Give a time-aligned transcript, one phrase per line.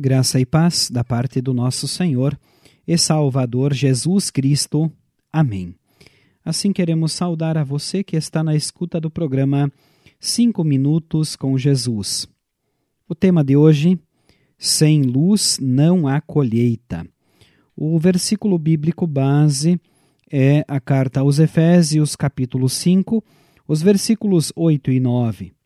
[0.00, 2.38] Graça e paz da parte do nosso Senhor
[2.86, 4.88] e Salvador Jesus Cristo.
[5.32, 5.74] Amém.
[6.44, 9.68] Assim queremos saudar a você que está na escuta do programa
[10.20, 12.28] Cinco Minutos com Jesus.
[13.08, 13.98] O tema de hoje:
[14.56, 17.04] Sem luz não há colheita.
[17.76, 19.80] O versículo bíblico base
[20.30, 23.24] é a carta aos Efésios, capítulo 5,
[23.66, 25.57] os versículos 8 e 9.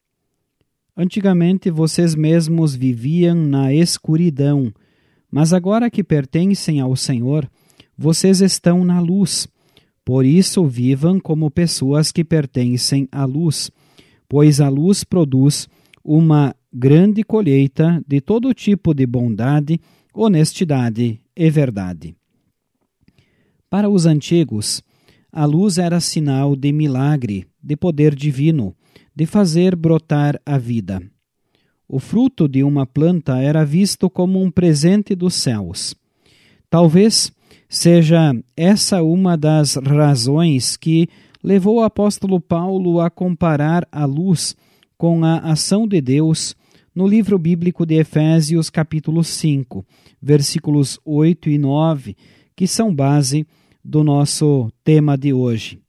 [0.97, 4.73] Antigamente vocês mesmos viviam na escuridão,
[5.31, 7.51] mas agora que pertencem ao Senhor,
[7.97, 9.49] vocês estão na luz.
[10.05, 13.71] Por isso vivam como pessoas que pertencem à luz,
[14.29, 15.69] pois a luz produz
[16.05, 19.81] uma grande colheita de todo tipo de bondade,
[20.13, 22.15] honestidade e verdade.
[23.71, 24.83] Para os antigos,
[25.33, 28.75] a luz era sinal de milagre, de poder divino,
[29.15, 31.03] de fazer brotar a vida.
[31.89, 35.95] O fruto de uma planta era visto como um presente dos céus.
[36.71, 37.31] Talvez
[37.69, 41.09] seja essa uma das razões que
[41.43, 44.57] levou o apóstolo Paulo a comparar a luz
[44.97, 46.57] com a ação de Deus
[46.95, 49.85] no livro bíblico de Efésios, capítulo 5,
[50.21, 52.17] versículos 8 e 9,
[52.55, 53.47] que são base
[53.85, 55.81] do nosso tema de hoje.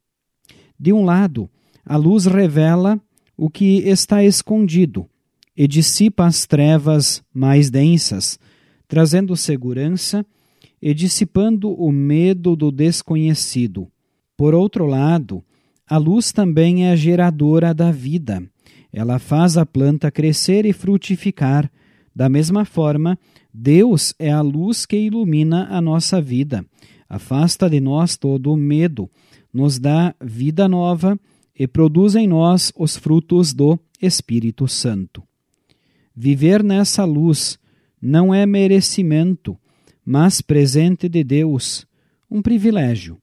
[0.78, 1.48] De um lado,
[1.84, 3.00] a luz revela
[3.36, 5.08] o que está escondido
[5.56, 8.38] e dissipa as trevas mais densas,
[8.88, 10.24] trazendo segurança
[10.80, 13.88] e dissipando o medo do desconhecido.
[14.36, 15.44] Por outro lado,
[15.86, 18.42] a luz também é geradora da vida.
[18.92, 21.70] Ela faz a planta crescer e frutificar.
[22.14, 23.18] Da mesma forma,
[23.52, 26.64] Deus é a luz que ilumina a nossa vida,
[27.08, 29.10] afasta de nós todo o medo,
[29.52, 31.18] nos dá vida nova
[31.58, 35.22] e produz em nós os frutos do Espírito Santo.
[36.14, 37.58] Viver nessa luz
[38.00, 39.56] não é merecimento,
[40.04, 41.86] mas presente de Deus,
[42.30, 43.18] um privilégio.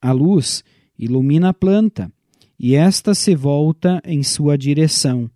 [0.00, 0.62] A luz
[0.98, 2.12] ilumina a planta
[2.58, 5.30] e esta se volta em sua direção.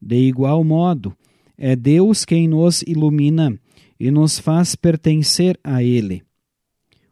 [0.00, 1.16] De igual modo,
[1.56, 3.58] é Deus quem nos ilumina
[3.98, 6.22] e nos faz pertencer a Ele.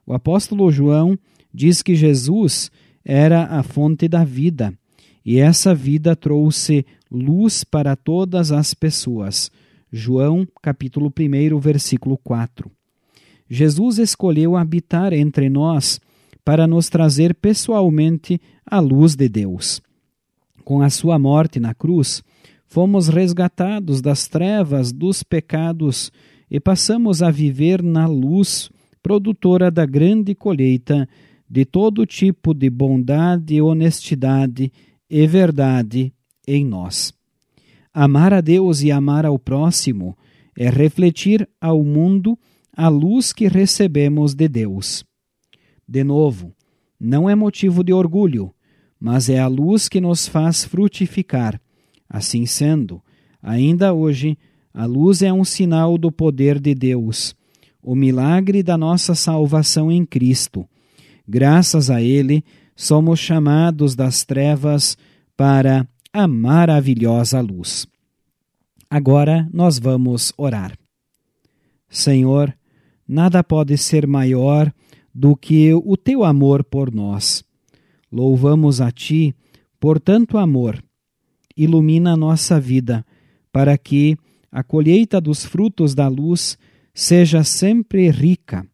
[0.06, 1.18] O apóstolo João
[1.52, 2.70] diz que Jesus
[3.04, 4.72] era a fonte da vida,
[5.24, 9.50] e essa vida trouxe luz para todas as pessoas.
[9.92, 12.70] João, capítulo 1, versículo 4.
[13.48, 16.00] Jesus escolheu habitar entre nós
[16.44, 19.80] para nos trazer pessoalmente a luz de Deus.
[20.64, 22.22] Com a sua morte na cruz,
[22.66, 26.10] fomos resgatados das trevas dos pecados
[26.50, 28.70] e passamos a viver na luz
[29.02, 31.06] produtora da grande colheita
[31.54, 34.72] de todo tipo de bondade, honestidade
[35.08, 36.12] e verdade
[36.48, 37.14] em nós.
[37.92, 40.18] Amar a Deus e amar ao próximo
[40.58, 42.36] é refletir ao mundo
[42.76, 45.04] a luz que recebemos de Deus.
[45.86, 46.52] De novo,
[46.98, 48.52] não é motivo de orgulho,
[48.98, 51.60] mas é a luz que nos faz frutificar.
[52.08, 53.00] Assim sendo,
[53.40, 54.36] ainda hoje,
[54.72, 57.32] a luz é um sinal do poder de Deus,
[57.80, 60.68] o milagre da nossa salvação em Cristo
[61.26, 62.44] Graças a ele,
[62.76, 64.96] somos chamados das trevas
[65.36, 67.86] para a maravilhosa luz.
[68.90, 70.78] Agora nós vamos orar.
[71.88, 72.56] Senhor,
[73.06, 74.72] nada pode ser maior
[75.14, 77.44] do que o teu amor por nós.
[78.10, 79.34] Louvamos a ti
[79.80, 80.82] por tanto amor.
[81.56, 83.04] Ilumina a nossa vida,
[83.52, 84.16] para que
[84.50, 86.58] a colheita dos frutos da luz
[86.92, 88.66] seja sempre rica.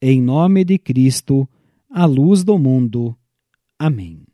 [0.00, 1.48] Em nome de Cristo,
[1.96, 3.16] a luz do mundo.
[3.78, 4.26] Amém.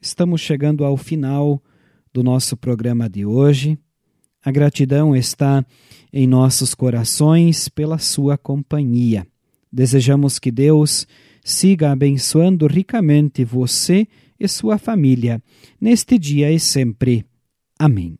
[0.00, 1.62] Estamos chegando ao final
[2.10, 3.78] do nosso programa de hoje.
[4.42, 5.62] A gratidão está
[6.10, 9.26] em nossos corações pela sua companhia.
[9.70, 11.06] Desejamos que Deus
[11.44, 14.08] siga abençoando ricamente você
[14.40, 15.42] e sua família,
[15.78, 17.26] neste dia e sempre.
[17.78, 18.18] Amém.